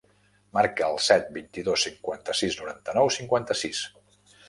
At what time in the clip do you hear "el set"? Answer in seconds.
0.93-1.27